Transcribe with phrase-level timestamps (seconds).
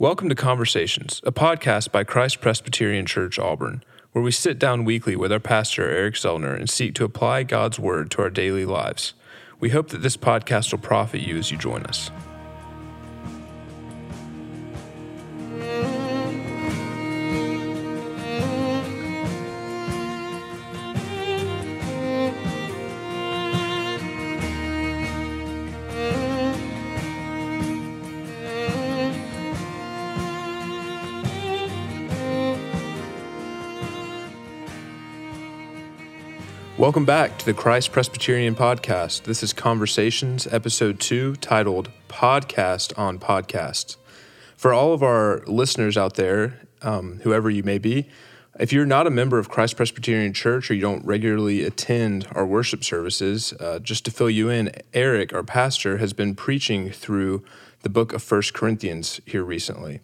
[0.00, 5.16] Welcome to Conversations, a podcast by Christ Presbyterian Church Auburn, where we sit down weekly
[5.16, 9.14] with our pastor, Eric Zellner, and seek to apply God's Word to our daily lives.
[9.58, 12.12] We hope that this podcast will profit you as you join us.
[36.88, 39.24] Welcome back to the Christ Presbyterian Podcast.
[39.24, 43.98] This is Conversations, Episode 2, titled Podcast on Podcasts.
[44.56, 48.08] For all of our listeners out there, um, whoever you may be,
[48.58, 52.46] if you're not a member of Christ Presbyterian Church or you don't regularly attend our
[52.46, 57.44] worship services, uh, just to fill you in, Eric, our pastor, has been preaching through
[57.82, 60.00] the book of First Corinthians here recently.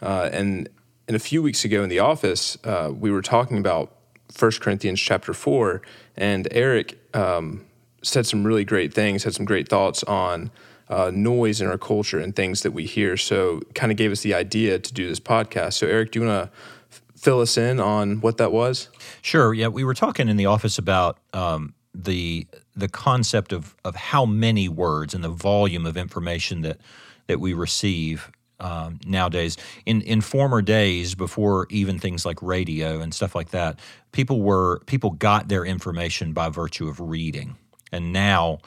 [0.00, 0.68] Uh, and,
[1.08, 3.97] and a few weeks ago in the office, uh, we were talking about
[4.36, 5.82] 1 Corinthians chapter 4,
[6.16, 7.64] and Eric um,
[8.02, 10.50] said some really great things, had some great thoughts on
[10.88, 13.16] uh, noise in our culture and things that we hear.
[13.16, 15.74] So, kind of gave us the idea to do this podcast.
[15.74, 16.58] So, Eric, do you want to
[17.16, 18.88] fill us in on what that was?
[19.22, 19.52] Sure.
[19.52, 24.24] Yeah, we were talking in the office about um, the the concept of of how
[24.24, 26.80] many words and the volume of information that
[27.26, 29.56] that we receive um, nowadays.
[29.86, 33.78] In in former days, before even things like radio and stuff like that,
[34.12, 37.56] people were people got their information by virtue of reading,
[37.92, 38.58] and now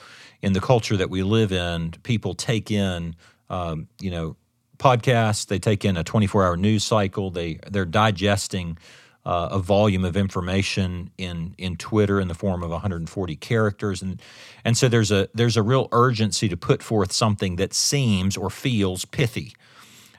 [0.41, 3.15] in the culture that we live in, people take in
[3.49, 4.35] um, you know
[4.77, 8.77] podcasts, they take in a 24 hour news cycle, they they're digesting.
[9.23, 14.19] Uh, a volume of information in in Twitter in the form of 140 characters, and
[14.65, 18.49] and so there's a there's a real urgency to put forth something that seems or
[18.49, 19.53] feels pithy,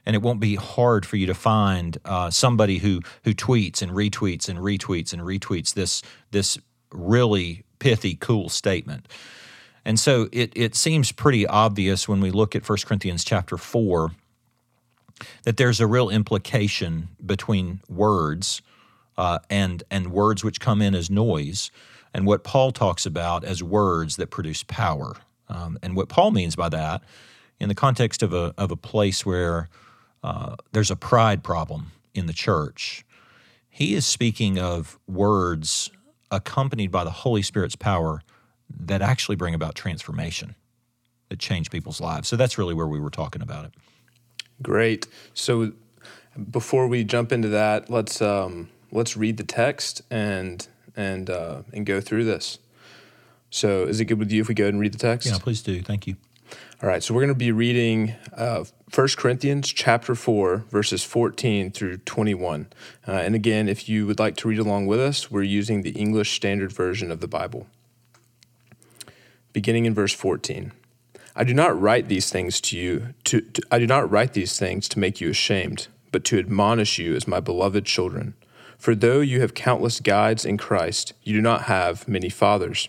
[0.05, 3.92] and it won't be hard for you to find uh, somebody who who tweets and
[3.92, 6.58] retweets and retweets and retweets this this
[6.92, 9.08] really pithy, cool statement.
[9.85, 14.13] And so it it seems pretty obvious when we look at 1 Corinthians chapter four
[15.45, 18.63] that there's a real implication between words
[19.17, 21.70] uh, and and words which come in as noise,
[22.14, 25.14] and what Paul talks about as words that produce power.
[25.48, 27.02] Um, and what Paul means by that,
[27.61, 29.69] in the context of a of a place where
[30.22, 33.05] uh, there's a pride problem in the church.
[33.68, 35.90] He is speaking of words
[36.30, 38.22] accompanied by the Holy Spirit's power
[38.68, 40.55] that actually bring about transformation,
[41.28, 42.28] that change people's lives.
[42.28, 43.72] So that's really where we were talking about it.
[44.62, 45.06] Great.
[45.34, 45.72] So
[46.50, 50.66] before we jump into that, let's um, let's read the text and
[50.96, 52.58] and uh, and go through this.
[53.50, 55.28] So, is it good with you if we go ahead and read the text?
[55.28, 55.83] Yeah, please do.
[55.83, 56.16] Thank you.
[56.83, 61.70] All right, so we're going to be reading uh, 1 Corinthians chapter 4, verses 14
[61.70, 62.67] through 21.
[63.07, 65.91] Uh, and again, if you would like to read along with us, we're using the
[65.91, 67.69] English Standard Version of the Bible.
[69.53, 70.73] Beginning in verse 14.
[71.37, 74.59] I do not write these things to you, to, to, I do not write these
[74.59, 78.35] things to make you ashamed, but to admonish you as my beloved children.
[78.77, 82.89] For though you have countless guides in Christ, you do not have many fathers.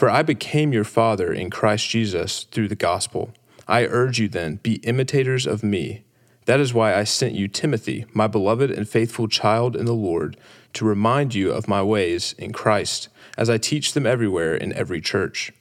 [0.00, 3.34] For I became your father in Christ Jesus through the gospel.
[3.68, 6.04] I urge you then, be imitators of me.
[6.46, 10.38] That is why I sent you Timothy, my beloved and faithful child in the Lord,
[10.72, 15.02] to remind you of my ways in Christ, as I teach them everywhere in every
[15.02, 15.52] church.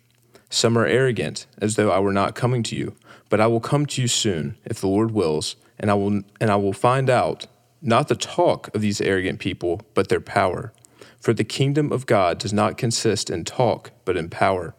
[0.49, 2.95] Some are arrogant, as though I were not coming to you,
[3.27, 6.49] but I will come to you soon, if the Lord wills, and I will and
[6.49, 7.47] I will find out
[7.81, 10.71] not the talk of these arrogant people, but their power.
[11.19, 14.75] For the kingdom of God does not consist in talk, but in power.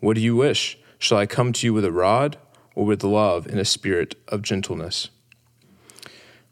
[0.00, 0.78] What do you wish?
[0.98, 2.38] Shall I come to you with a rod,
[2.74, 5.10] or with love in a spirit of gentleness?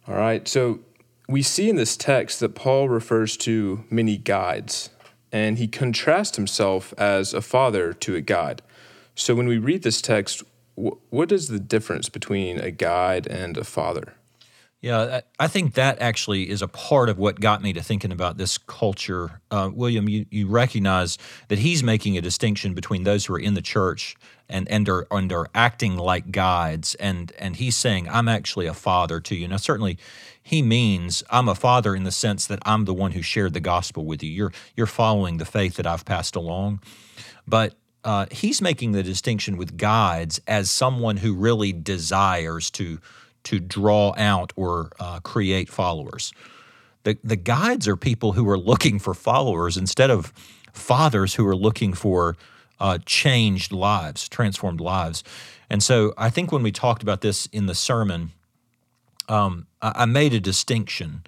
[0.07, 0.81] All right, so
[1.29, 4.91] we see in this text that Paul refers to many guides,
[5.31, 8.63] and he contrasts himself as a father to a guide.
[9.15, 10.43] So when we read this text,
[10.75, 14.15] what is the difference between a guide and a father?
[14.83, 18.37] Yeah, I think that actually is a part of what got me to thinking about
[18.37, 19.41] this culture.
[19.49, 23.55] Uh, William, you, you recognize that he's making a distinction between those who are in
[23.55, 24.17] the church
[24.49, 28.75] and, and, are, and are acting like guides, and, and he's saying, I'm actually a
[28.75, 29.47] father to you.
[29.47, 29.99] Now, certainly,
[30.43, 33.61] he means I'm a father in the sense that I'm the one who shared the
[33.61, 34.31] gospel with you.
[34.31, 36.83] You're, you're following the faith that I've passed along.
[37.47, 42.99] But uh, he's making the distinction with guides as someone who really desires to
[43.45, 46.33] to draw out or uh, create followers.
[47.05, 50.33] The, the guides are people who are looking for followers instead of
[50.73, 52.37] fathers who are looking for
[52.79, 55.23] uh, changed lives, transformed lives.
[55.71, 58.33] And so I think when we talked about this in the sermon,
[59.29, 61.23] um, I, I made a distinction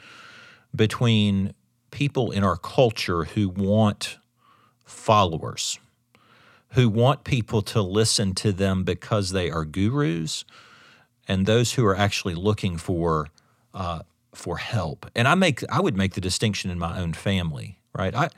[0.75, 1.55] between
[1.91, 4.19] people in our culture who want
[4.85, 5.79] followers,
[6.71, 10.45] who want people to listen to them because they are gurus,
[11.29, 13.29] and those who are actually looking for
[13.73, 14.01] uh,
[14.35, 15.11] for help.
[15.15, 18.15] And I make I would make the distinction in my own family, right?
[18.15, 18.31] I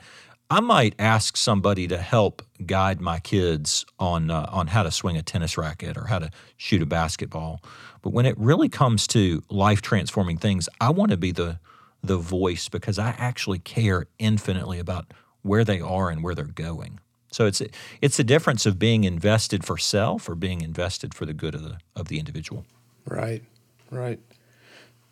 [0.49, 5.17] I might ask somebody to help guide my kids on uh, on how to swing
[5.17, 7.61] a tennis racket or how to shoot a basketball.
[8.01, 11.59] But when it really comes to life transforming things, I want to be the
[12.01, 16.99] the voice because I actually care infinitely about where they are and where they're going.
[17.37, 17.61] So it's
[18.01, 21.61] it's the difference of being invested for self or being invested for the good of
[21.61, 22.65] the of the individual.
[23.05, 23.43] Right.
[23.91, 24.19] Right.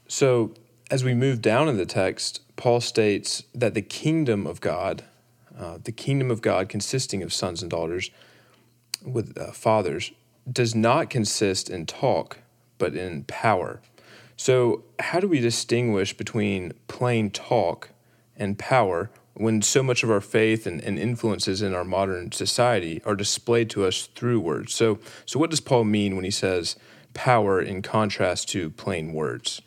[0.08, 0.56] So
[0.90, 5.04] as we move down in the text, Paul states that the kingdom of God,
[5.56, 8.10] uh, the kingdom of God consisting of sons and daughters
[9.04, 10.12] with uh, fathers,
[10.52, 12.40] does not consist in talk,
[12.80, 13.82] but in power.
[14.36, 17.92] So, how do we distinguish between plain talk
[18.36, 23.02] and power when so much of our faith and, and influences in our modern society
[23.06, 24.74] are displayed to us through words?
[24.74, 26.76] So, so what does Paul mean when he says
[27.14, 29.62] power in contrast to plain words?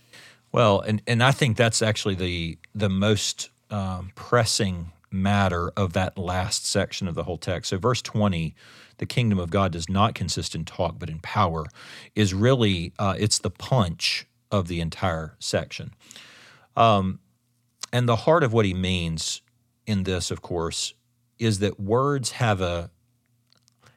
[0.53, 6.17] Well, and, and I think that's actually the the most um, pressing matter of that
[6.17, 7.71] last section of the whole text.
[7.71, 8.55] So, verse 20,
[8.99, 11.67] the kingdom of God does not consist in talk, but in power,
[12.15, 15.93] is really uh, it's the punch of the entire section.
[16.77, 17.21] Um,
[17.93, 19.43] and the heart of what he means
[19.89, 20.93] in this, of course,
[21.39, 22.91] is that words have a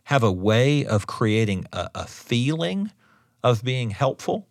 [0.05, 2.91] have a way of creating a, a feeling
[3.43, 4.47] of being helpful,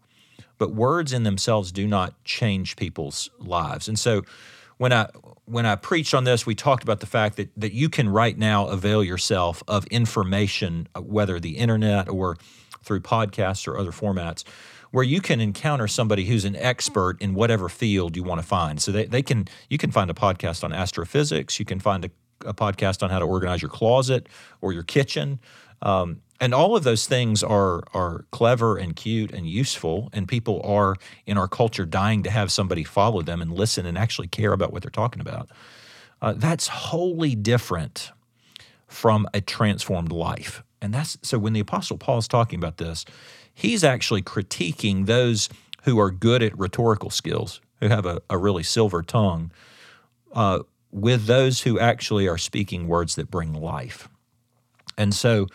[0.58, 3.88] but words in themselves do not change people's lives.
[3.88, 4.22] And so,
[4.76, 5.08] when I
[5.46, 8.36] when I preached on this, we talked about the fact that that you can right
[8.36, 12.36] now avail yourself of information, uh, whether the internet or
[12.82, 14.44] through podcasts or other formats,
[14.90, 18.80] where you can encounter somebody who's an expert in whatever field you want to find.
[18.80, 22.10] So they, they can you can find a podcast on astrophysics, you can find a,
[22.44, 24.28] a podcast on how to organize your closet
[24.60, 25.40] or your kitchen.
[25.82, 30.60] Um, and all of those things are are clever and cute and useful and people
[30.64, 30.96] are
[31.26, 34.72] in our culture dying to have somebody follow them and listen and actually care about
[34.72, 35.50] what they're talking about
[36.22, 38.10] uh, that's wholly different
[38.88, 43.04] from a transformed life and that's so when the apostle paul is talking about this
[43.54, 45.48] he's actually critiquing those
[45.84, 49.50] who are good at rhetorical skills who have a, a really silver tongue
[50.32, 50.60] uh,
[50.90, 54.08] with those who actually are speaking words that bring life
[54.96, 55.46] and so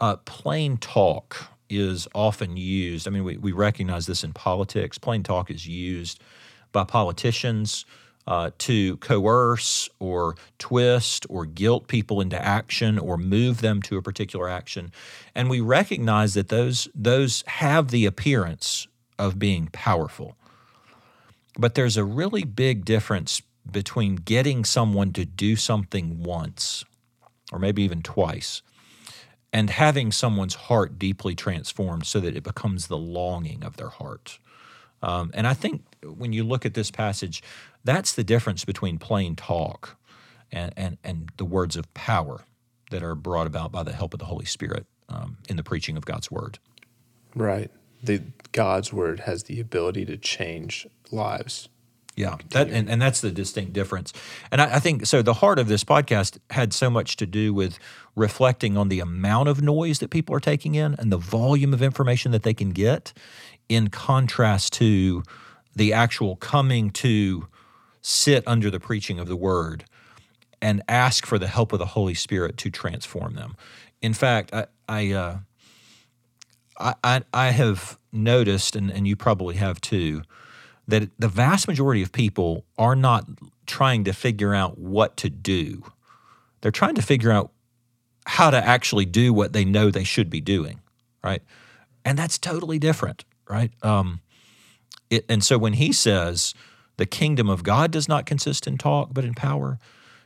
[0.00, 3.06] uh, plain talk is often used.
[3.06, 4.98] I mean, we, we recognize this in politics.
[4.98, 6.20] Plain talk is used
[6.72, 7.86] by politicians
[8.30, 14.02] uh, to coerce or twist or guilt people into action or move them to a
[14.02, 14.92] particular action.
[15.34, 18.86] And we recognize that those, those have the appearance
[19.18, 20.36] of being powerful.
[21.58, 26.84] But there's a really big difference between getting someone to do something once
[27.52, 28.62] or maybe even twice
[29.52, 34.38] and having someone's heart deeply transformed so that it becomes the longing of their heart.
[35.02, 37.42] Um, and I think when you look at this passage,
[37.84, 39.96] that's the difference between plain talk
[40.52, 42.44] and, and, and the words of power
[42.90, 45.96] that are brought about by the help of the Holy Spirit um, in the preaching
[45.96, 46.58] of God's word.
[47.34, 47.70] Right.
[48.02, 51.68] The God's word has the ability to change lives.
[52.16, 54.12] Yeah, that and, and that's the distinct difference.
[54.50, 55.22] And I, I, think so.
[55.22, 57.78] The heart of this podcast had so much to do with
[58.14, 61.82] reflecting on the amount of noise that people are taking in and the volume of
[61.82, 63.12] information that they can get,
[63.70, 65.22] in contrast to
[65.74, 67.46] the actual coming to
[68.02, 69.84] sit under the preaching of the word
[70.60, 73.56] and ask for the help of the Holy Spirit to transform them.
[74.02, 75.38] In fact, I I uh,
[77.04, 80.22] I, I have noticed, and, and you probably have too
[80.88, 83.28] that the vast majority of people are not
[83.66, 85.84] trying to figure out what to do.
[86.60, 87.52] They're trying to figure out
[88.26, 90.80] how to actually do what they know they should be doing,
[91.22, 91.42] right?
[92.04, 93.72] And that's totally different, right?
[93.82, 94.20] Um,
[95.10, 96.54] it, and so when he says
[96.96, 99.78] the kingdom of God does not consist in talk but in power,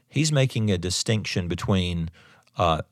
[0.08, 2.10] he's making a distinction between
[2.56, 2.82] uh,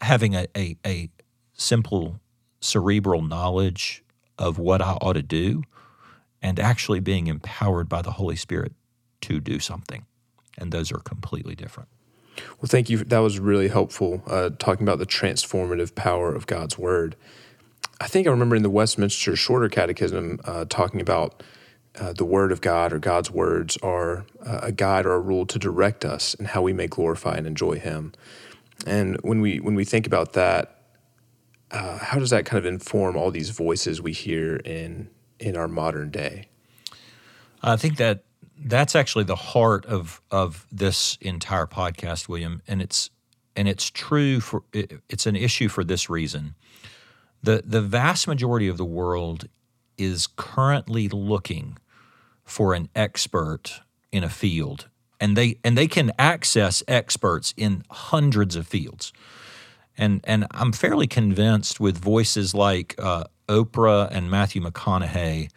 [0.00, 1.10] having a, a, a
[1.52, 2.20] simple
[2.60, 4.02] cerebral knowledge
[4.38, 5.62] of what I ought to do
[6.42, 8.72] and actually being empowered by the Holy Spirit
[9.22, 10.06] to do something.
[10.56, 11.88] And those are completely different.
[12.60, 12.98] Well, thank you.
[12.98, 17.16] That was really helpful uh, talking about the transformative power of God's Word.
[18.00, 21.42] I think I remember in the Westminster Shorter Catechism uh, talking about
[21.98, 25.44] uh, the Word of God or God's words are uh, a guide or a rule
[25.46, 28.12] to direct us in how we may glorify and enjoy Him.
[28.86, 30.80] And when we when we think about that,
[31.70, 35.68] uh, how does that kind of inform all these voices we hear in in our
[35.68, 36.48] modern day?
[37.62, 38.24] I think that
[38.56, 43.10] that's actually the heart of of this entire podcast, William, and it's
[43.54, 46.54] and it's true for it, it's an issue for this reason.
[47.42, 49.48] The the vast majority of the world
[49.96, 51.78] is currently looking
[52.44, 53.80] for an expert
[54.12, 54.88] in a field
[55.20, 59.12] and they and they can access experts in hundreds of fields.
[59.96, 65.50] And and I'm fairly convinced with voices like uh, Oprah and Matthew McConaughey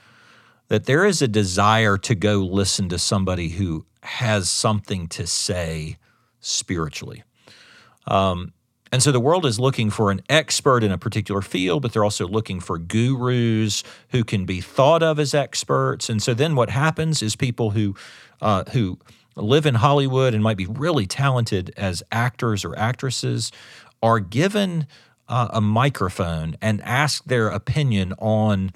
[0.67, 5.97] that there is a desire to go listen to somebody who has something to say
[6.39, 7.23] spiritually.
[8.05, 8.51] Um,
[8.93, 12.03] and so the world is looking for an expert in a particular field, but they're
[12.03, 16.09] also looking for gurus who can be thought of as experts.
[16.09, 17.95] And so then what happens is people who
[18.39, 18.99] uh, who
[19.35, 23.51] live in Hollywood and might be really talented as actors or actresses
[24.03, 24.85] are given
[25.27, 28.73] uh, a microphone and asked their opinion on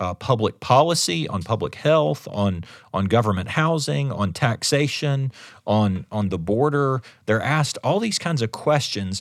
[0.00, 5.30] uh, public policy, on public health, on on government housing, on taxation,
[5.66, 7.02] on on the border.
[7.26, 9.20] They're asked all these kinds of questions,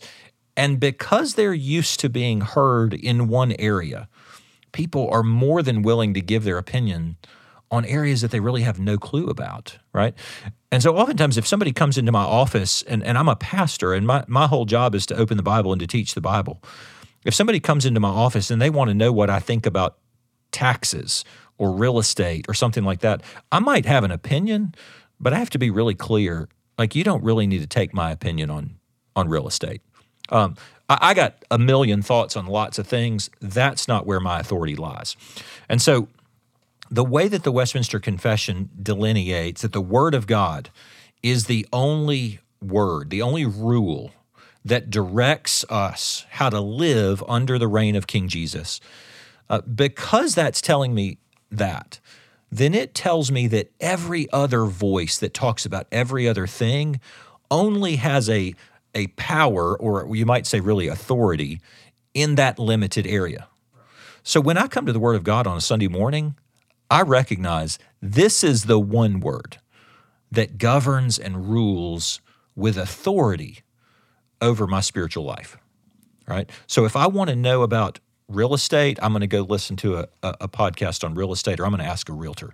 [0.56, 4.10] and because they're used to being heard in one area,
[4.72, 7.18] people are more than willing to give their opinion
[7.72, 10.16] on areas that they really have no clue about, right?
[10.72, 14.08] And so oftentimes if somebody comes into my office and, and I'm a pastor and
[14.08, 16.64] my, my whole job is to open the Bible and to teach the Bible.
[17.26, 19.98] If somebody comes into my office and they want to know what I think about
[20.52, 21.24] taxes
[21.58, 24.74] or real estate or something like that, I might have an opinion,
[25.20, 26.50] but I have to be really clear.
[26.78, 28.76] Like you don't really need to take my opinion on
[29.16, 29.82] on real estate.
[30.30, 30.56] Um,
[30.90, 33.30] I, I got a million thoughts on lots of things.
[33.42, 35.16] That's not where my authority lies.
[35.68, 36.08] And so
[36.92, 40.70] the way that the Westminster Confession delineates that the Word of God
[41.22, 44.12] is the only word, the only rule
[44.66, 48.80] that directs us how to live under the reign of King Jesus,
[49.50, 51.18] uh, because that's telling me
[51.52, 52.00] that,
[52.52, 57.00] then it tells me that every other voice that talks about every other thing
[57.52, 58.54] only has a,
[58.96, 61.62] a power, or you might say, really authority,
[62.14, 63.48] in that limited area.
[64.24, 66.36] So when I come to the Word of God on a Sunday morning,
[66.90, 69.58] I recognize this is the one word
[70.32, 72.20] that governs and rules
[72.56, 73.60] with authority
[74.42, 75.58] over my spiritual life.
[76.28, 76.50] Right?
[76.68, 79.98] So if I want to know about real estate, I'm going to go listen to
[79.98, 82.54] a, a, podcast on real estate or I'm going to ask a realtor.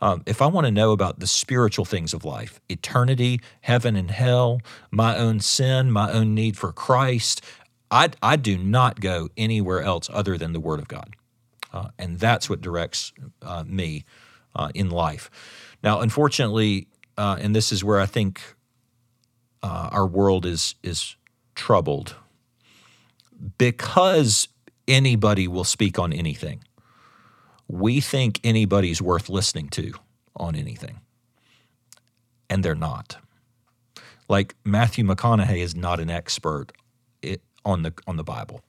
[0.00, 4.10] Um, if I want to know about the spiritual things of life, eternity, heaven and
[4.10, 4.60] hell,
[4.90, 7.42] my own sin, my own need for Christ,
[7.90, 11.14] I, I do not go anywhere else other than the Word of God.
[11.72, 14.04] Uh, and that's what directs uh, me
[14.54, 15.30] uh, in life.
[15.82, 18.40] Now, unfortunately, uh, and this is where I think
[19.62, 21.16] uh, our world is is
[21.54, 22.16] troubled
[23.58, 24.48] because
[24.86, 26.62] anybody will speak on anything.
[27.68, 29.92] We think anybody's worth listening to
[30.36, 31.00] on anything,
[32.50, 33.16] and they're not.
[34.28, 36.72] Like Matthew McConaughey is not an expert
[37.64, 38.62] on the on the Bible.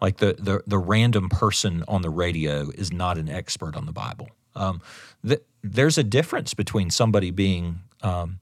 [0.00, 3.92] Like the, the, the random person on the radio is not an expert on the
[3.92, 4.28] Bible.
[4.54, 4.82] Um,
[5.26, 8.40] th- there's a difference between somebody being um,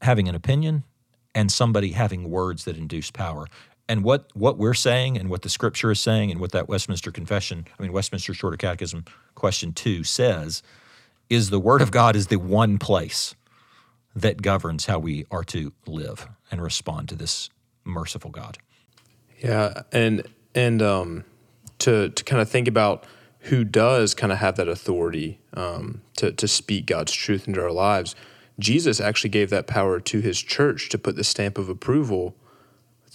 [0.00, 0.84] having an opinion
[1.34, 3.46] and somebody having words that induce power.
[3.88, 7.10] And what, what we're saying and what the scripture is saying and what that Westminster
[7.10, 10.62] Confession, I mean Westminster Shorter Catechism question 2 says
[11.30, 13.34] is the word of God is the one place
[14.14, 17.50] that governs how we are to live and respond to this
[17.84, 18.58] merciful God.
[19.38, 21.24] Yeah, and and um,
[21.80, 23.04] to to kind of think about
[23.40, 27.72] who does kind of have that authority um, to to speak God's truth into our
[27.72, 28.14] lives.
[28.58, 32.36] Jesus actually gave that power to his church to put the stamp of approval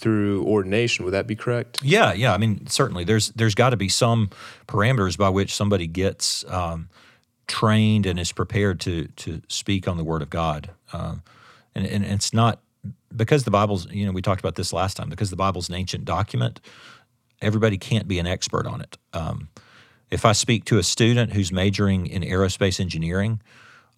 [0.00, 1.04] through ordination.
[1.04, 1.80] Would that be correct?
[1.82, 2.34] Yeah, yeah.
[2.34, 4.30] I mean, certainly there's there's got to be some
[4.66, 6.88] parameters by which somebody gets um,
[7.46, 10.70] trained and is prepared to to speak on the Word of God.
[10.92, 11.22] Um,
[11.74, 12.60] and, and it's not
[13.14, 13.90] because the Bible's.
[13.92, 15.08] You know, we talked about this last time.
[15.08, 16.60] Because the Bible's an ancient document
[17.42, 18.98] everybody can't be an expert on it.
[19.12, 19.48] Um,
[20.10, 23.40] if I speak to a student who's majoring in aerospace engineering,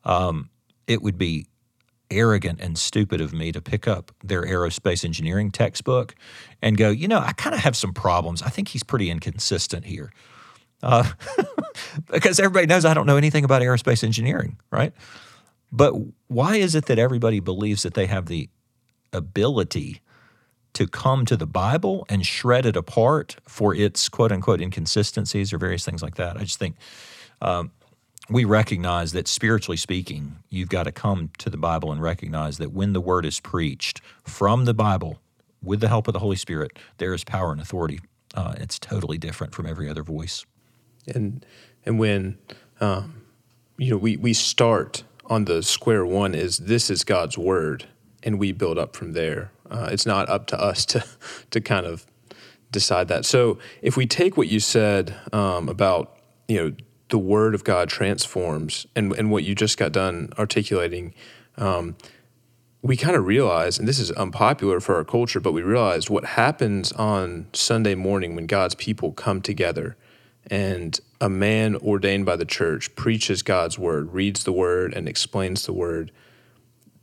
[0.05, 0.51] um,
[0.87, 1.47] it would be
[2.13, 6.15] arrogant and stupid of me to pick up their aerospace engineering textbook
[6.61, 8.43] and go, you know, I kind of have some problems.
[8.43, 10.13] I think he's pretty inconsistent here.
[10.83, 11.09] Uh,
[12.11, 14.93] because everybody knows I don't know anything about aerospace engineering, right?
[15.71, 15.95] But
[16.29, 18.49] why is it that everybody believes that they have the
[19.13, 20.03] ability
[20.75, 25.59] to come to the Bible and shred it apart for its quote unquote inconsistencies or
[25.59, 26.37] various things like that.
[26.37, 26.77] I just think
[27.41, 27.71] um,
[28.33, 32.73] we recognize that spiritually speaking, you've got to come to the Bible and recognize that
[32.73, 35.21] when the word is preached from the Bible
[35.63, 38.01] with the help of the Holy Spirit, there is power and authority.
[38.35, 40.47] Uh, it's totally different from every other voice.
[41.07, 41.45] And
[41.85, 42.39] And when
[42.81, 43.23] um,
[43.77, 47.87] you know we we start on the square one is this is God's word,
[48.23, 49.51] and we build up from there.
[49.71, 51.05] Uh, it's not up to us to
[51.51, 52.07] to kind of
[52.71, 53.25] decide that.
[53.25, 56.17] So if we take what you said um, about
[56.49, 56.77] you know
[57.13, 61.13] the word of God transforms, and and what you just got done articulating.
[61.59, 61.95] Um,
[62.81, 66.25] we kind of realize, and this is unpopular for our culture, but we realized what
[66.25, 69.97] happens on Sunday morning when God's people come together
[70.51, 75.67] and a man ordained by the church preaches God's word, reads the word, and explains
[75.67, 76.11] the word.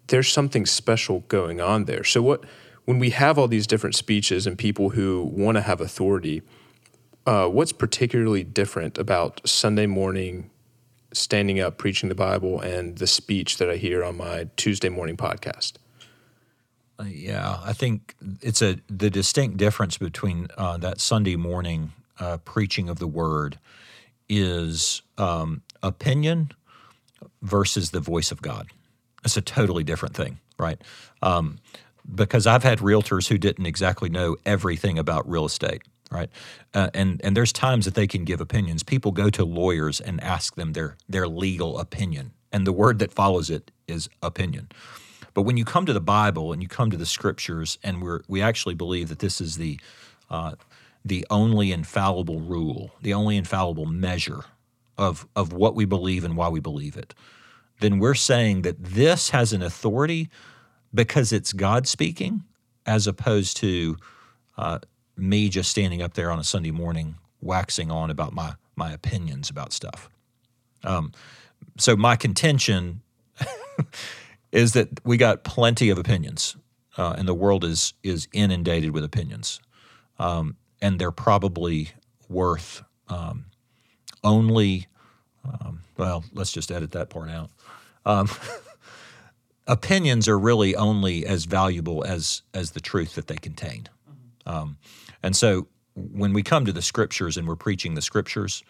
[0.08, 2.04] There's something special going on there.
[2.04, 2.44] So, what
[2.86, 6.42] when we have all these different speeches and people who want to have authority,
[7.30, 10.50] uh, what's particularly different about Sunday morning
[11.14, 15.16] standing up preaching the Bible and the speech that I hear on my Tuesday morning
[15.16, 15.74] podcast?
[17.00, 22.38] Uh, yeah, I think it's a the distinct difference between uh, that Sunday morning uh,
[22.38, 23.60] preaching of the word
[24.28, 26.52] is um, opinion
[27.44, 28.70] versus the voice of God.
[29.24, 30.82] It's a totally different thing, right?
[31.22, 31.60] Um,
[32.16, 36.30] because I've had realtors who didn't exactly know everything about real estate right?
[36.74, 38.84] Uh, and and there's times that they can give opinions.
[38.84, 43.12] People go to lawyers and ask them their their legal opinion, and the word that
[43.12, 44.70] follows it is opinion.
[45.34, 48.20] But when you come to the Bible and you come to the Scriptures, and we
[48.28, 49.80] we actually believe that this is the
[50.30, 50.56] uh,
[51.06, 54.44] the only infallible rule, the only infallible measure
[54.98, 57.14] of of what we believe and why we believe it,
[57.80, 60.30] then we're saying that this has an authority
[60.94, 62.44] because it's God speaking,
[62.86, 63.98] as opposed to
[64.58, 64.80] uh,
[65.22, 69.50] me just standing up there on a Sunday morning waxing on about my my opinions
[69.50, 70.10] about stuff.
[70.84, 71.12] Um,
[71.78, 73.02] so my contention
[74.52, 76.56] is that we got plenty of opinions,
[76.98, 79.60] uh, and the world is is inundated with opinions,
[80.18, 81.92] um, and they're probably
[82.28, 83.46] worth um,
[84.24, 84.88] only.
[85.46, 87.50] Um, well, let's just edit that part out.
[88.06, 88.30] Um,
[89.68, 93.88] opinions are really only as valuable as as the truth that they contain.
[94.50, 94.78] Um,
[95.22, 98.64] and so when we come to the scriptures and we're preaching the scriptures,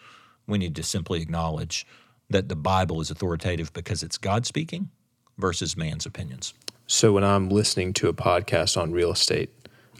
[0.46, 1.86] we need to simply acknowledge
[2.28, 4.90] that the Bible is authoritative because it's God speaking
[5.38, 6.54] versus man's opinions.
[6.86, 9.50] So when I'm listening to a podcast on real estate,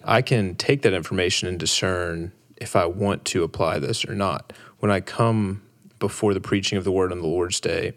[0.05, 4.53] I can take that information and discern if I want to apply this or not.
[4.81, 5.62] When I come
[5.99, 7.95] before the preaching of the word on the Lord's day,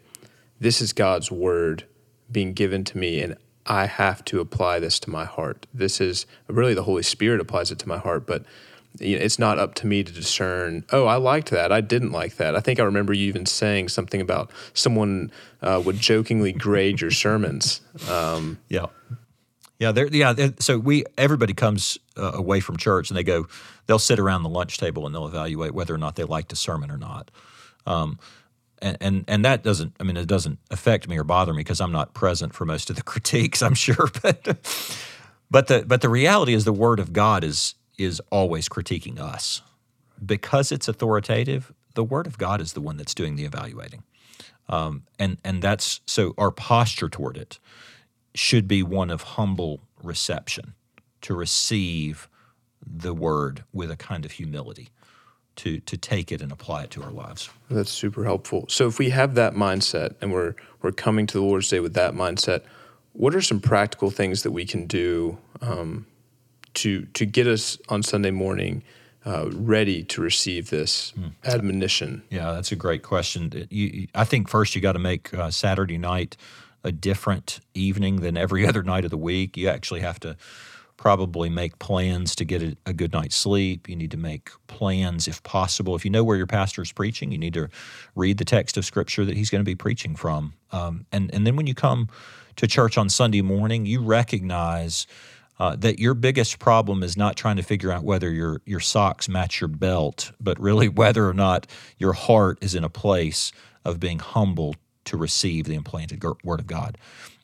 [0.58, 1.84] this is God's word
[2.30, 5.66] being given to me, and I have to apply this to my heart.
[5.72, 8.44] This is really the Holy Spirit applies it to my heart, but
[9.00, 10.84] it's not up to me to discern.
[10.92, 11.72] Oh, I liked that.
[11.72, 12.54] I didn't like that.
[12.54, 17.10] I think I remember you even saying something about someone uh, would jokingly grade your
[17.10, 17.80] sermons.
[18.08, 18.86] Um, yeah,
[19.80, 20.06] yeah, there.
[20.06, 23.48] Yeah, so we everybody comes uh, away from church and they go.
[23.86, 26.56] They'll sit around the lunch table and they'll evaluate whether or not they liked a
[26.56, 27.30] sermon or not.
[27.86, 28.18] Um,
[28.84, 31.80] and, and and that doesn't I mean it doesn't affect me or bother me because
[31.80, 34.58] I'm not present for most of the critiques I'm sure but
[35.50, 39.62] but the but the reality is the word of God is is always critiquing us.
[40.24, 44.02] Because it's authoritative the word of God is the one that's doing the evaluating.
[44.68, 47.58] Um, and and that's so our posture toward it
[48.34, 50.74] should be one of humble reception
[51.22, 52.28] to receive
[52.84, 54.90] the word with a kind of humility
[55.56, 57.50] to to take it and apply it to our lives.
[57.70, 58.66] That's super helpful.
[58.68, 61.94] So if we have that mindset and we're we're coming to the Lord's Day with
[61.94, 62.62] that mindset,
[63.12, 66.06] what are some practical things that we can do um,
[66.74, 68.82] to to get us on Sunday morning
[69.24, 71.32] uh, ready to receive this mm.
[71.44, 72.22] admonition?
[72.30, 73.66] Yeah, that's a great question.
[73.70, 76.36] You, I think first you got to make uh, Saturday night
[76.82, 79.56] a different evening than every other night of the week.
[79.56, 80.36] You actually have to
[81.04, 83.90] probably make plans to get a, a, good night's sleep.
[83.90, 85.94] You need to make plans, if possible.
[85.94, 87.68] If you know where your pastor is preaching, you need to
[88.14, 90.54] read the text of Scripture that he's going to be preaching from.
[90.72, 92.08] Um, and, and then when you come
[92.56, 95.06] to church on Sunday morning, you recognize
[95.58, 99.28] uh, that your biggest problem is not trying to figure out whether your, your socks
[99.28, 101.66] match your belt, but really whether or not
[101.98, 103.52] your heart is in a place
[103.84, 106.96] of being humble to receive the implanted Word of God.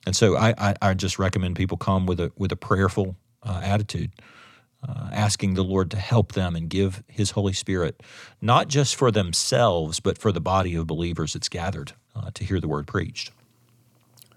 [0.06, 3.60] And so I, I, I just recommend people come with a with a prayerful uh,
[3.62, 4.10] attitude,
[4.86, 8.02] uh, asking the Lord to help them and give His Holy Spirit,
[8.40, 12.60] not just for themselves, but for the body of believers that's gathered uh, to hear
[12.60, 13.30] the word preached.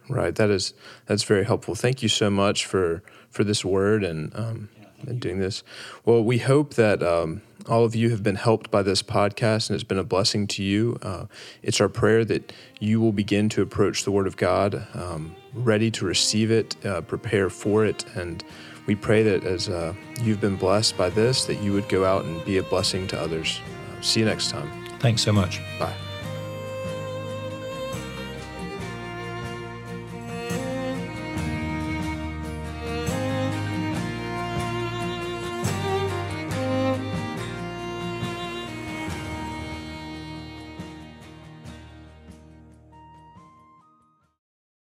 [0.10, 0.36] Right.
[0.36, 0.74] That is
[1.06, 1.76] that's very helpful.
[1.76, 4.70] Thank you so much for for this word and um,
[5.08, 5.63] and doing this.
[6.06, 9.76] Well, we hope that um, all of you have been helped by this podcast and
[9.76, 10.98] it's been a blessing to you.
[11.02, 11.26] Uh,
[11.62, 15.89] it's our prayer that you will begin to approach the Word of God, um, ready
[15.92, 18.44] to receive it, uh, prepare for it, and
[18.86, 22.26] we pray that as uh, you've been blessed by this, that you would go out
[22.26, 23.62] and be a blessing to others.
[24.02, 24.69] See you next time.
[25.00, 25.62] Thanks so much.
[25.80, 25.96] Bye.